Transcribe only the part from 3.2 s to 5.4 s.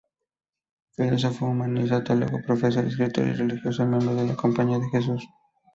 y religioso, miembro de la Compañía de Jesús.